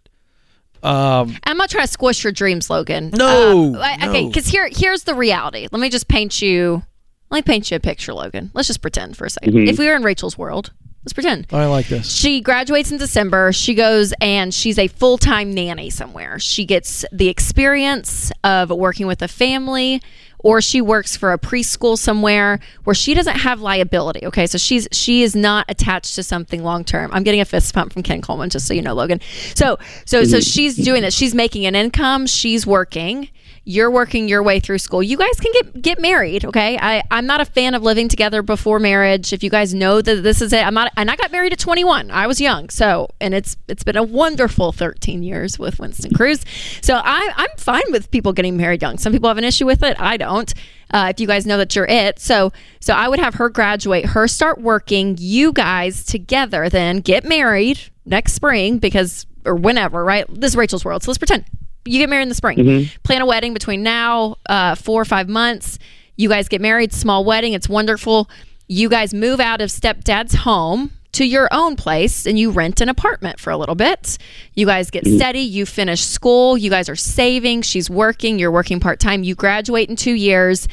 [0.83, 3.09] Um, I'm not trying to squish your dreams, Logan.
[3.11, 4.27] No, Um, I- okay, no.
[4.27, 5.67] because here, here's the reality.
[5.71, 6.83] Let me just paint you.
[7.31, 8.51] Let me paint you a picture, Logan.
[8.53, 10.71] Let's just pretend for a 2nd If we were in Rachel's world,
[11.05, 11.45] let's pretend.
[11.51, 12.11] I like this.
[12.11, 13.53] She graduates in December.
[13.53, 16.39] She goes and she's a full time nanny somewhere.
[16.39, 20.01] She gets the experience of working with a family,
[20.39, 24.25] or she works for a preschool somewhere where she doesn't have liability.
[24.25, 27.11] Okay, so she's she is not attached to something long term.
[27.13, 29.21] I'm getting a fist pump from Ken Coleman, just so you know, Logan.
[29.53, 30.39] So so so mm-hmm.
[30.39, 31.13] she's doing this.
[31.13, 32.25] She's making an income.
[32.25, 33.29] She's working.
[33.67, 35.01] You're working your way through school.
[35.01, 36.77] You guys can get get married, okay?
[36.79, 39.33] I I'm not a fan of living together before marriage.
[39.33, 40.91] If you guys know that this is it, I'm not.
[40.95, 42.11] And I got married at 21.
[42.11, 46.45] I was young, so and it's it's been a wonderful 13 years with Winston Cruze.
[46.83, 48.99] So I I'm fine with people getting married young.
[48.99, 49.99] Some people have an issue with it.
[49.99, 50.53] I don't.
[50.91, 54.05] Uh, if you guys know that you're it, so so I would have her graduate,
[54.05, 55.17] her start working.
[55.19, 60.25] You guys together then get married next spring because or whenever, right?
[60.29, 61.03] This is Rachel's world.
[61.03, 61.45] So let's pretend
[61.85, 62.57] you get married in the spring.
[63.03, 65.79] Plan a wedding between now, uh, four or five months.
[66.15, 67.53] You guys get married, small wedding.
[67.53, 68.29] It's wonderful.
[68.67, 72.89] You guys move out of stepdad's home to your own place and you rent an
[72.89, 74.17] apartment for a little bit.
[74.53, 75.39] You guys get steady.
[75.39, 76.57] You finish school.
[76.57, 77.61] You guys are saving.
[77.61, 78.37] She's working.
[78.37, 79.23] You're working part time.
[79.23, 80.67] You graduate in two years.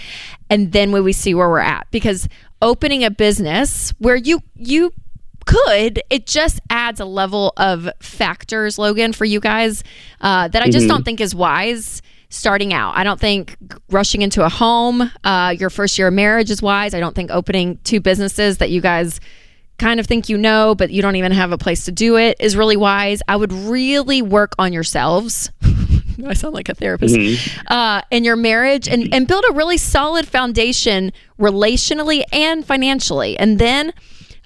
[0.51, 2.29] And then we see where we're at because
[2.61, 4.93] opening a business where you, you,
[5.47, 9.83] could it just adds a level of factors logan for you guys
[10.21, 12.03] uh, that i just don't think is wise
[12.33, 12.97] starting out.
[12.97, 13.57] I don't think
[13.91, 16.95] rushing into a home uh, your first year of marriage is wise.
[16.95, 19.21] I don't think opening two businesses that you guys
[19.79, 22.37] kind of think you know but you don't even have a place to do it
[22.41, 23.23] is really wise.
[23.29, 25.51] I would really work on yourselves.
[26.27, 27.17] I sound like a therapist.
[27.67, 33.37] Uh, in your marriage and, and build a really solid foundation relationally and financially.
[33.37, 33.93] And then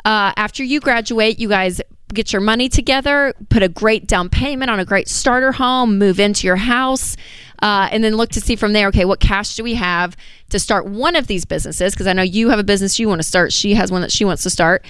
[0.07, 1.81] uh, after you graduate, you guys
[2.15, 6.21] get your money together, put a great down payment on a great starter home, move
[6.21, 7.17] into your house,
[7.61, 10.17] uh, and then look to see from there, okay, what cash do we have
[10.51, 11.93] to start one of these businesses?
[11.93, 13.53] Because I know you have a business you want to start.
[13.53, 14.85] She has one that she wants to start.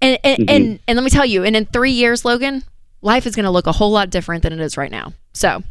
[0.00, 2.64] And, and, and, and let me tell you, and in three years, Logan,
[3.02, 5.12] life is going to look a whole lot different than it is right now.
[5.34, 5.62] So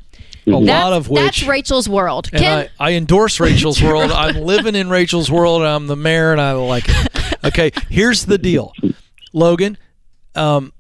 [0.47, 1.21] A lot of which.
[1.21, 2.30] that's Rachel's world.
[2.34, 4.12] and Ken, I, I endorse Rachel's world.
[4.12, 5.62] I'm living in Rachel's world.
[5.62, 7.08] I'm the mayor, and I like it.
[7.43, 8.71] Okay, here's the deal,
[9.34, 9.75] Logan.
[10.36, 10.73] Um,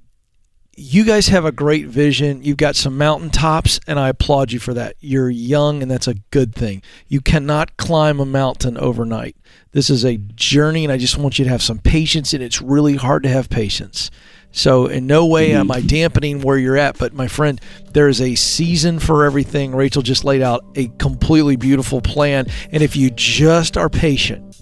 [0.77, 2.43] you guys have a great vision.
[2.43, 4.95] You've got some mountaintops, and I applaud you for that.
[4.99, 6.83] You're young, and that's a good thing.
[7.07, 9.35] You cannot climb a mountain overnight.
[9.71, 12.61] This is a journey, and I just want you to have some patience, and it's
[12.61, 14.11] really hard to have patience.
[14.51, 15.71] So, in no way am mm-hmm.
[15.71, 17.59] I dampening where you're at, but my friend,
[17.93, 19.73] there is a season for everything.
[19.73, 22.47] Rachel just laid out a completely beautiful plan.
[22.71, 24.57] And if you just are patient,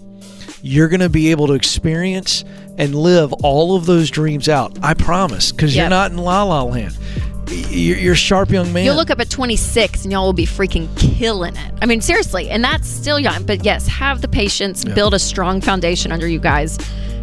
[0.62, 2.44] you're going to be able to experience
[2.78, 4.78] and live all of those dreams out.
[4.84, 5.84] I promise, because Yep.
[5.84, 6.98] you're not in la la land.
[7.50, 8.86] You're, sharp young man.
[8.86, 11.74] You'll look up at 26 and y'all will be freaking killing it.
[11.82, 12.50] I mean, seriously.
[12.50, 13.44] And that's still young.
[13.46, 16.78] But yes, have the patience, build a strong foundation under you guys,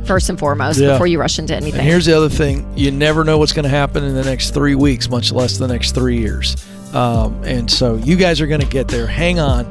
[0.05, 0.93] first and foremost, Yeah.
[0.93, 1.81] before you rush into anything.
[1.81, 4.51] And here's the other thing: you never know what's going to happen in the next
[4.51, 6.57] three weeks, much less the next three years.
[6.95, 9.07] Um, and so you guys are going to get there.
[9.07, 9.65] Hang on,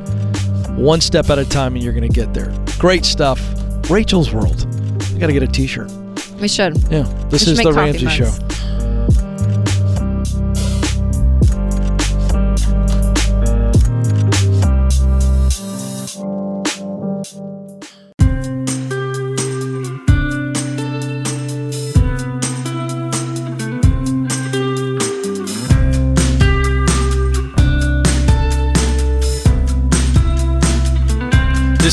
[0.77, 2.53] one step at a time, and you're going to get there.
[2.79, 3.41] Great stuff.
[3.89, 4.65] Rachel's World.
[5.15, 5.91] I got to get a T-shirt.
[6.41, 6.77] we should.
[6.91, 8.07] Yeah, this We is the Ramsey.
[8.09, 8.31] Show.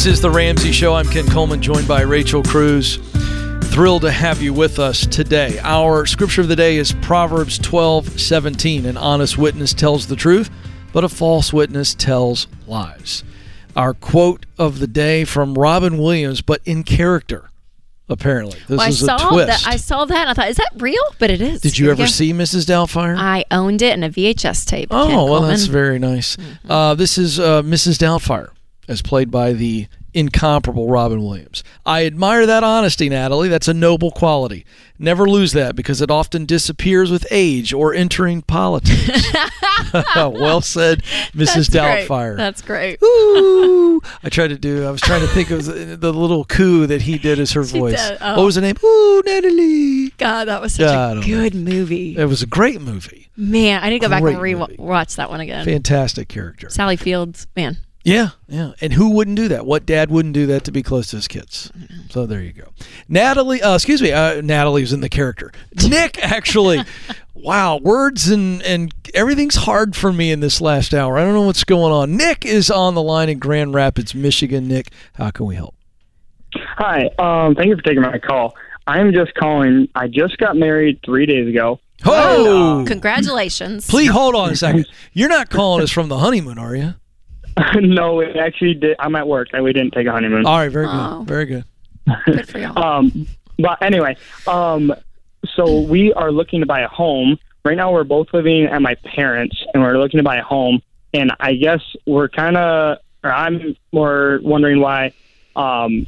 [0.03, 0.97] This is the Ramsey Show.
[0.97, 2.99] I'm Ken Coleman, joined by Rachel Cruze.
[3.67, 5.61] Thrilled to have you with us today.
[5.63, 8.85] Our scripture of the day is Proverbs 12 17.
[8.87, 10.51] An honest witness tells the truth,
[10.93, 13.23] but a false witness tells lies.
[13.77, 17.51] Our quote of the day from Robin Williams, but in character,
[18.09, 18.59] apparently.
[18.67, 19.47] This Well, I is a saw twist.
[19.47, 19.73] that.
[19.73, 21.05] I saw that and I thought, is that real?
[21.21, 21.61] But it is.
[21.61, 22.67] Did you Here ever see Mrs.
[22.67, 23.17] Doubtfire?
[23.17, 24.89] I owned it in a VHS tape.
[24.91, 26.35] Oh, well, that's very nice.
[26.35, 26.73] Mm-hmm.
[26.73, 27.99] Uh, this is uh, Mrs.
[27.99, 28.49] Doubtfire,
[28.89, 31.65] as played by the incomparable Robin Williams.
[31.87, 33.49] I admire that honesty, Natalie.
[33.49, 34.67] That's a noble quality.
[34.99, 39.33] Never lose that because it often disappears with age or entering politics.
[40.15, 41.69] well said, Mrs.
[41.69, 42.09] That's great.
[42.09, 42.37] Doubtfire.
[42.37, 43.03] That's great.
[43.03, 44.87] Ooh, I tried to do.
[44.87, 47.63] I was trying to think of the, the little coo that he did as her
[47.63, 48.09] voice.
[48.09, 48.37] did, oh.
[48.37, 48.77] What was the name?
[48.85, 50.11] Ooh, Natalie.
[50.19, 52.17] God, that was such God a good movie.
[52.17, 53.31] It was a great movie.
[53.37, 55.15] Man, I need to go back and Great rewatch movie.
[55.17, 55.65] that one again.
[55.65, 56.69] Fantastic character.
[56.69, 58.73] Sally Fields, man, Yeah, yeah.
[58.81, 59.65] And who wouldn't do that?
[59.65, 61.71] What dad wouldn't do that to be close to his kids?
[62.11, 62.65] So there you go.
[63.09, 65.53] Natalie, uh, excuse me, uh, Natalie's in the character.
[65.89, 66.83] Nick, actually,
[67.35, 71.17] wow, words and and everything's hard for me in this last hour.
[71.17, 72.17] I don't know what's going on.
[72.17, 74.67] Nick is on the line in Grand Rapids, Michigan.
[74.67, 75.75] Nick, how can we help?
[76.55, 77.09] Hi.
[77.19, 78.55] Um, thank you for taking my call.
[78.87, 79.89] I'm just calling.
[79.95, 81.79] I just got married three days ago.
[82.05, 83.87] Oh, Congratulations.
[83.89, 84.87] please hold on a second.
[85.13, 86.95] You're not calling us from the honeymoon, are you?
[87.77, 88.97] no, it actually did.
[88.99, 90.47] I'm at work and we didn't take a honeymoon.
[90.47, 91.25] All right, very good, Oh.
[91.27, 91.65] very good.
[92.27, 92.79] Good for y'all.
[92.83, 93.27] Um,
[93.59, 94.93] but anyway, um,
[95.55, 97.39] so we are looking to buy a home.
[97.65, 100.81] Right now, we're both living at my parents, and we're looking to buy a home.
[101.15, 105.13] And I guess we're kind of, or I'm more wondering why,
[105.55, 106.07] um,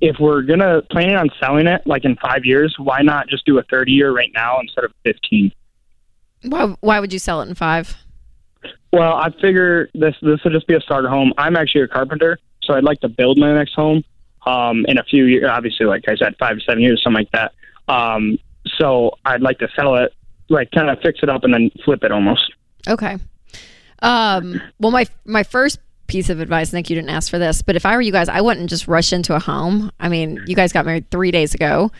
[0.00, 3.56] if we're gonna planning on selling it like in five years, why not just do
[3.58, 5.52] a 30 year right now instead of 15?
[6.42, 7.96] Why, why would you sell it in five?
[8.92, 11.32] Well, I figure this this will just be a starter home.
[11.38, 14.04] I'm actually a carpenter, so I'd like to build my next home
[14.46, 15.46] um, in a few years.
[15.48, 17.52] Obviously, like I said, five to seven years, something like that.
[17.92, 18.38] Um,
[18.78, 20.12] so I'd like to sell it,
[20.48, 22.52] like kind of fix it up and then flip it almost.
[22.88, 23.16] Okay.
[24.00, 27.76] Um, well, my my first piece of advice, Nick, you didn't ask for this, but
[27.76, 29.90] if I were you guys, I wouldn't just rush into a home.
[29.98, 31.90] I mean, you guys got married three days ago.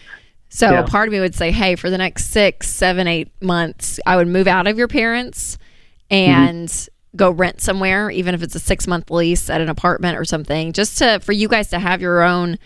[0.50, 0.82] So Yeah.
[0.82, 4.28] part of me would say, hey, for the next six, seven, eight months, I would
[4.28, 5.56] move out of your parents
[6.12, 10.24] and go rent somewhere, even if it's a six month lease at an apartment or
[10.24, 12.58] something, just to for you guys to have your own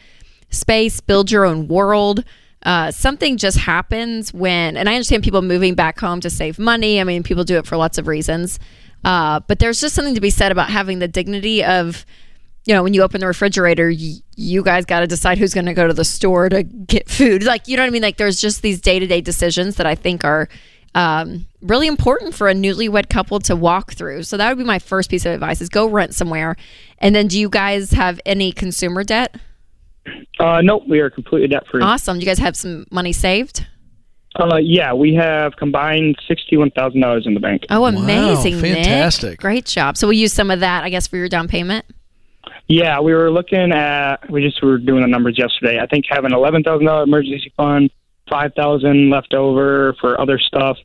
[0.51, 2.25] space, build your own world.
[2.63, 7.01] Uh, something just happens when, and I understand people moving back home to save money.
[7.01, 8.59] I mean, people do it for lots of reasons.
[9.05, 12.05] Uh, but there's just something to be said about having the dignity of,
[12.65, 15.67] you know, when you open the refrigerator, y- you guys got to decide who's going
[15.67, 17.45] to go to the store to get food.
[17.45, 18.03] Like, you know what I mean?
[18.03, 20.49] Like, there's just these day to day decisions that I think are
[20.97, 24.23] um, really important for a newlywed couple to walk through.
[24.23, 26.57] So that would be my first piece of advice: is go rent somewhere.
[26.99, 29.37] And then, do you guys have any consumer debt?
[30.39, 31.83] Uh, nope, we are completely debt free.
[31.83, 32.19] Awesome.
[32.19, 33.67] Do you guys have some money saved?
[34.39, 37.65] Uh, yeah, we have combined sixty-one thousand dollars in the bank.
[37.71, 38.77] Oh, amazing, Nick.
[38.77, 39.41] fantastic.
[39.41, 39.97] Great job.
[39.97, 41.87] So we'll use some of that, I guess, for your down payment.
[42.69, 44.31] Yeah, we were looking at.
[44.31, 45.79] We just were doing the numbers yesterday.
[45.81, 47.91] I think having eleven thousand dollar emergency fund,
[48.29, 50.77] five thousand left over for other stuff.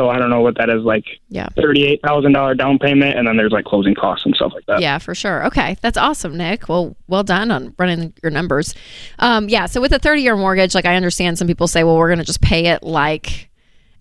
[0.00, 1.04] So I don't know what that is like.
[1.28, 1.50] Yeah.
[1.56, 4.80] Thirty-eight thousand dollar down payment, and then there's like closing costs and stuff like that.
[4.80, 5.44] Yeah, for sure.
[5.44, 6.70] Okay, that's awesome, Nick.
[6.70, 8.74] Well, well done on running your numbers.
[9.18, 11.98] Um, yeah, so with a 30 year mortgage, like I understand some people say, well,
[11.98, 13.50] we're going to just pay it like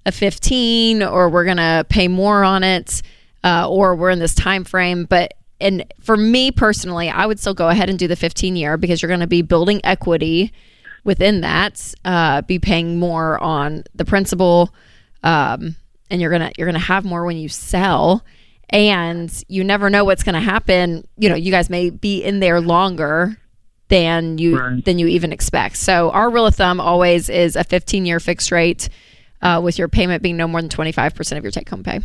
[0.06, 3.02] a 15, or we're going to pay more on it,
[3.44, 5.04] uh, or we're in this time frame.
[5.04, 8.78] But and for me personally, I would still go ahead and do the 15 year
[8.78, 10.54] because you're going to be building equity
[11.04, 14.74] within that, uh, be paying more on the principal,
[15.24, 15.76] um,
[16.10, 18.24] and you're gonna you're gonna have more when you sell
[18.70, 22.40] and you never know what's going to happen you know you guys may be in
[22.40, 23.36] there longer
[23.88, 24.86] than you Right.
[24.86, 28.52] than you even expect so our rule of thumb always is a 15 year fixed
[28.52, 28.90] rate
[29.42, 32.00] uh, with your payment being no more than 25% of your take home pay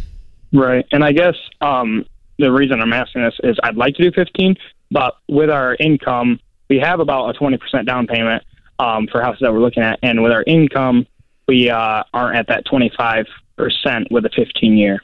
[0.53, 0.87] Right.
[0.93, 2.05] And I guess um,
[2.39, 4.55] the reason I'm asking this is I'd like to do fifteen,
[4.89, 6.39] but with our income,
[6.71, 8.41] we have about a twenty percent down payment
[8.79, 11.09] um, for houses that we're looking at, and with our income,
[11.49, 15.01] we uh, aren't at that twenty-five percent with a fifteen year.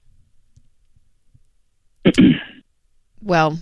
[3.23, 3.59] well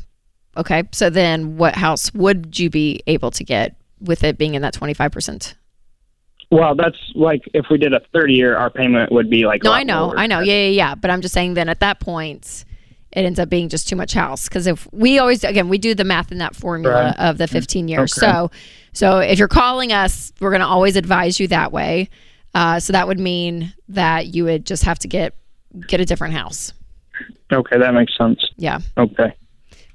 [0.57, 4.62] okay so then what house would you be able to get with it being in
[4.62, 5.55] that 25%
[6.53, 9.64] Well, that's like if we did a 30 year, our payment would be like.
[9.64, 10.18] no i know lower.
[10.18, 12.64] i know yeah yeah yeah but i'm just saying then at that point
[13.11, 15.94] it ends up being just too much house because if we always again we do
[15.96, 17.18] the math in that formula Right.
[17.18, 18.27] of the 15 years Okay.
[18.31, 18.51] so
[18.92, 22.09] so if you're calling us we're going to always advise you that way
[22.54, 25.35] uh, so that would mean that you would just have to get
[25.87, 26.73] get a different house.
[27.52, 28.44] Okay, that makes sense.
[28.56, 28.81] yeah.
[28.96, 29.35] Okay.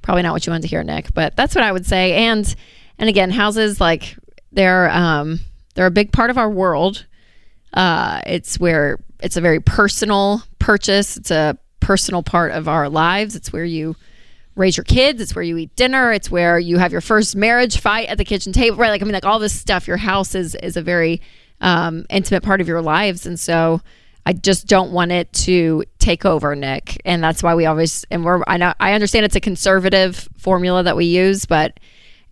[0.02, 2.14] probably not what you wanted to hear nick but that's what i would say.
[2.28, 2.56] And
[3.00, 4.16] and again houses like
[4.52, 5.40] they're um
[5.76, 7.06] they're a big part of our world.
[7.74, 11.18] Uh it's where it's a very personal purchase.
[11.18, 13.36] It's a personal part of our lives.
[13.36, 13.96] It's where you
[14.56, 15.20] raise your kids.
[15.22, 16.12] It's where you eat dinner.
[16.12, 18.90] It's where you have your first marriage fight at the kitchen table right?
[18.90, 19.88] Like i mean like all this stuff.
[19.88, 21.22] Your house is is a very
[21.64, 23.82] um intimate part of your lives and so
[24.26, 27.02] I just don't want it to take over, Nick.
[27.04, 30.84] And that's why we always and we're I know I understand it's a conservative formula
[30.84, 31.80] that we use, but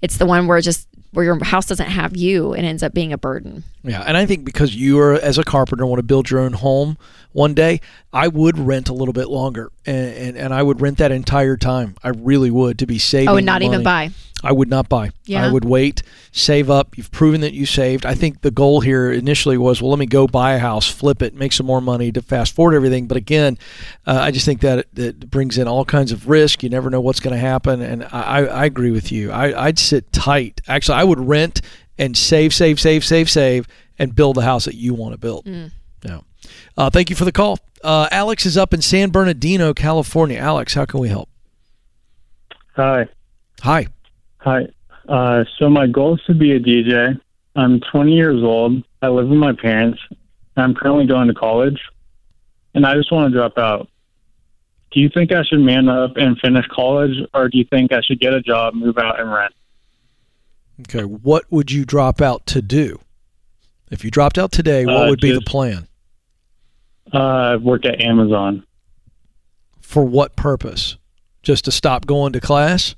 [0.01, 3.11] it's the one where just where your house doesn't have you and ends up being
[3.11, 3.65] a burden.
[3.83, 6.53] Yeah, and I think because you are as a carpenter want to build your own
[6.53, 6.97] home
[7.33, 10.97] one day, I would rent a little bit longer, and and, and I would rent
[10.97, 11.95] that entire time.
[12.03, 13.29] I really would to be saving.
[13.29, 14.11] Oh, and not even buy.
[14.43, 15.11] I would not buy.
[15.25, 15.45] Yeah.
[15.45, 16.01] I would wait,
[16.31, 16.97] save up.
[16.97, 18.07] You've proven that you saved.
[18.07, 21.21] I think the goal here initially was, well, let me go buy a house, flip
[21.21, 23.05] it, make some more money to fast forward everything.
[23.05, 23.59] But again,
[24.07, 26.63] uh, I just think that that brings in all kinds of risk.
[26.63, 27.81] You never know what's going to happen.
[27.83, 29.31] And I, I agree with you.
[29.31, 30.59] I, I'd sit tight.
[30.67, 31.61] Actually, I would rent
[31.99, 33.67] and save, save, save, save, save,
[33.99, 35.45] and build the house that you want to build.
[36.03, 36.21] Yeah.
[36.77, 37.59] Uh, thank you for the call.
[37.83, 40.37] Uh, Alex is up in San Bernardino, California.
[40.37, 41.29] Alex, how can we help?
[42.75, 43.07] Hi.
[43.61, 43.87] Hi.
[44.37, 44.67] Hi.
[45.07, 47.19] Uh, so my goal is to be a DJ.
[47.55, 48.83] I'm 20 years old.
[49.01, 49.99] I live with my parents.
[50.55, 51.81] I'm currently going to college,
[52.73, 53.87] and I just want to drop out.
[54.91, 58.01] Do you think I should man up and finish college, or do you think I
[58.01, 59.53] should get a job, move out, and rent?
[60.81, 61.03] Okay.
[61.03, 62.99] What would you drop out to do?
[63.89, 65.87] If you dropped out today, what Uh, would be the plan?
[67.13, 68.65] Uh, I work at Amazon.
[69.81, 70.97] For what purpose?
[71.43, 72.95] Just to stop going to class?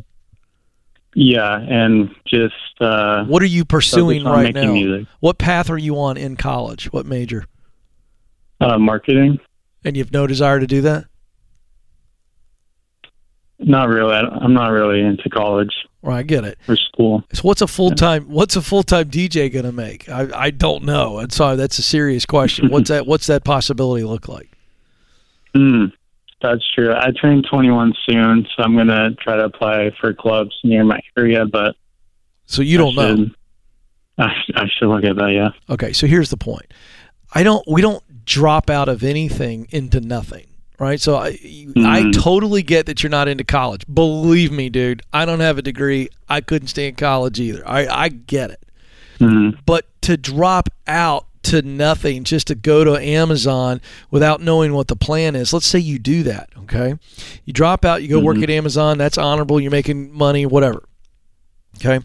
[1.15, 4.71] Yeah, and just uh, What are you pursuing right now?
[4.73, 5.07] music.
[5.19, 6.91] What path are you on in college?
[6.91, 7.45] What major?
[8.59, 9.39] Uh, marketing.
[9.85, 11.05] And you have no desire to do that?
[13.59, 14.13] Not really.
[14.15, 15.73] I'm not really into college
[16.03, 16.59] Well, I get it.
[16.65, 17.23] For school.
[17.31, 20.09] So what's a full time what's a full time DJ gonna make?
[20.09, 21.19] I, I don't know.
[21.19, 22.69] And sorry, that's a serious question.
[22.69, 24.49] What's that what's that possibility look like?
[25.55, 25.91] Mm,
[26.41, 26.91] that's true.
[26.91, 31.45] I turn 21 soon, so I'm gonna try to apply for clubs near my area.
[31.45, 31.75] But
[32.47, 33.29] So you don't I know.
[34.17, 35.31] I, I should look at that.
[35.31, 35.49] Yeah.
[35.69, 36.73] Okay, so here's the point.
[37.35, 37.63] I don't.
[37.67, 40.47] We don't drop out of anything into nothing,
[40.83, 40.99] right?
[41.01, 42.13] So I, you, I Mhm.
[42.21, 43.83] totally get that you're not into college.
[43.91, 45.01] Believe me, dude.
[45.11, 46.09] I don't have a degree.
[46.29, 47.67] I couldn't stay in college either.
[47.67, 48.59] I, I get it.
[49.19, 53.81] Mm, But to drop out to nothing just to go to Amazon
[54.11, 55.51] without knowing what the plan is.
[55.53, 56.95] Let's say you do that, okay?
[57.45, 58.43] You drop out, you go work Mhm.
[58.43, 60.83] at Amazon, that's honorable, you're making money, whatever.
[61.77, 61.99] Okay?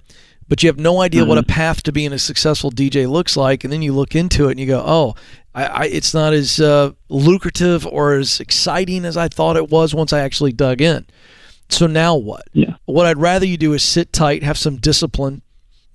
[0.48, 3.64] But you have no idea what a path to being a successful DJ looks like,
[3.64, 5.14] and then you look into it and you go, "Oh,
[5.54, 9.94] I, I it's not as uh, lucrative or as exciting as I thought it was
[9.94, 11.06] once I actually dug in."
[11.68, 12.48] So now what?
[12.54, 12.76] Yeah.
[12.86, 15.42] What I'd rather you do is sit tight, have some discipline,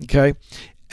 [0.04, 0.36] okay?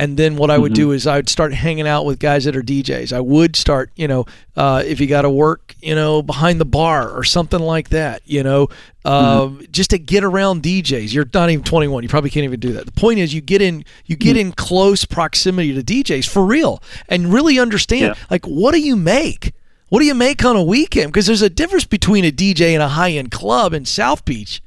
[0.01, 2.57] And then what I would do is I would start hanging out with guys that
[2.57, 3.13] are DJs.
[3.13, 4.25] I would start, you know,
[4.57, 8.23] uh, if you got to work, you know, behind the bar or something like that,
[8.25, 8.69] you know,
[9.05, 11.13] uh, just to get around DJs.
[11.13, 12.03] You're not even 21.
[12.03, 12.87] You probably can't even do that.
[12.87, 16.83] The point is, you get in, you get in close proximity to DJs for real,
[17.09, 18.15] and really understand, Yeah.
[18.31, 19.53] like, what do you make?
[19.91, 21.13] What do you make on a weekend?
[21.13, 24.63] Because there's a difference between a DJ in a high end club in South Beach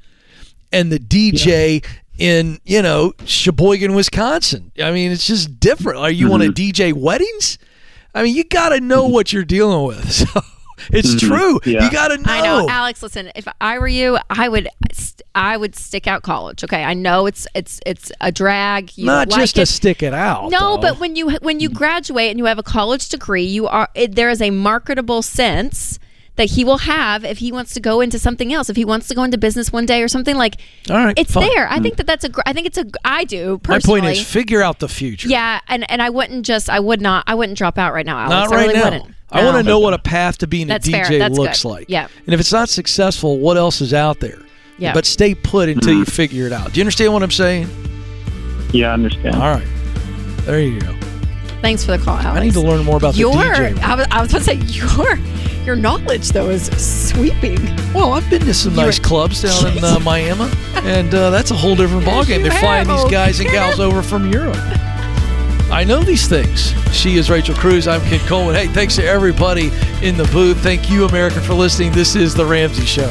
[0.70, 1.82] and the DJ
[2.18, 4.72] in you know Sheboygan, Wisconsin.
[4.82, 5.98] I mean, it's just different.
[5.98, 7.58] Are you want to DJ weddings?
[8.14, 9.12] I mean, you got to know mm-hmm.
[9.12, 10.24] what you're dealing with.
[10.84, 11.28] So it's mm-hmm.
[11.28, 11.60] true.
[11.64, 11.84] Yeah.
[11.84, 12.24] You got to know.
[12.26, 13.02] I know, Alex.
[13.02, 16.64] Listen, if I were you, I would, st- I would stick out college.
[16.64, 18.98] Okay, I know it's it's it's a drag.
[18.98, 19.66] You Not don't like just to it.
[19.66, 20.50] stick it out.
[20.50, 20.78] No, though.
[20.78, 24.16] but when you when you graduate and you have a college degree, you are it,
[24.16, 26.00] there is a marketable sense
[26.36, 28.68] that he will have if he wants to go into something else.
[28.68, 30.56] If he wants to go into business one day or something like,
[30.90, 31.48] All right, it's fine.
[31.48, 31.68] there.
[31.68, 31.98] I think mm.
[31.98, 32.28] that that's a.
[32.28, 32.82] gr- I think it's a.
[32.82, 34.00] I gr- I do My personally.
[34.00, 35.28] point is, figure out the future.
[35.28, 36.68] yeah, and and I wouldn't just.
[36.68, 37.24] I would not.
[37.26, 38.30] I wouldn't drop out right now, Alex.
[38.30, 38.84] Not I right really now.
[38.84, 39.14] wouldn't.
[39.30, 40.92] I want to know what a path to being That's a.
[40.92, 41.68] DJ looks good.
[41.68, 41.86] like.
[41.88, 42.08] Yeah.
[42.24, 44.40] And if it's not successful, what else is out there?
[44.78, 44.92] Yeah.
[44.92, 46.72] But stay put until you figure it out.
[46.72, 47.68] Do you understand what I'm saying?
[48.72, 49.36] Yeah, I understand.
[49.36, 49.66] All right.
[50.42, 50.94] There you go.
[51.62, 52.40] Thanks for the call, Alex.
[52.40, 53.32] I need to learn more about the your.
[53.32, 53.78] DJ.
[53.80, 55.16] I was, I was about to say your
[55.64, 57.58] your knowledge though is sweeping.
[57.92, 61.30] Well, I've been to some You nice were- clubs down in uh, Miami, and uh,
[61.30, 62.42] that's a whole different ballgame.
[62.42, 64.56] They're flying these guys and gals over from Europe.
[65.70, 66.72] I know these things.
[66.94, 67.90] She is Rachel Cruze.
[67.90, 68.54] I'm Ken Coleman.
[68.54, 70.58] Hey, thanks to everybody in the booth.
[70.62, 71.90] Thank you, America, for listening.
[71.92, 73.08] This is The Ramsey Show.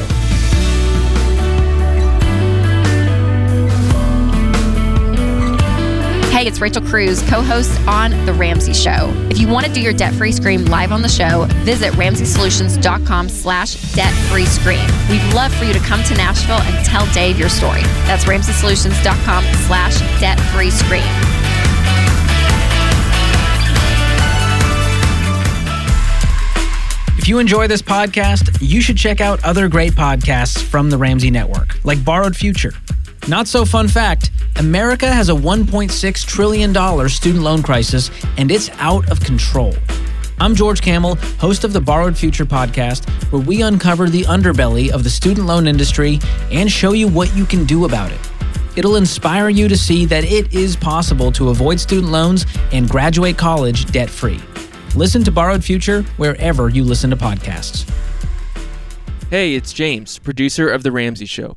[6.46, 9.10] It's Rachel Cruze, co host on The Ramsey Show.
[9.30, 13.30] If you want to do your debt free scream live on the show, visit ramseysolutions.com
[13.30, 14.84] slash debt free scream.
[15.08, 17.80] We'd love for you to come to Nashville and tell Dave your story.
[18.04, 21.02] That's ramseysolutions.com slash debt free scream.
[27.16, 31.30] If you enjoy this podcast, you should check out other great podcasts from the Ramsey
[31.30, 32.74] Network, like Borrowed Future.
[33.28, 39.10] Not so fun fact America has a $1.6 trillion student loan crisis, and it's out
[39.10, 39.74] of control.
[40.38, 45.02] I'm George Kamel, host of the Borrowed Future podcast, where we uncover the underbelly of
[45.02, 46.20] the student loan industry
[46.52, 48.20] and show you what you can do about it.
[48.76, 53.36] It'll inspire you to see that it is possible to avoid student loans and graduate
[53.36, 54.40] college debt free.
[54.94, 57.88] Listen to Borrowed Future wherever you listen to podcasts.
[59.30, 61.56] Hey, it's James, producer of The Ramsey Show.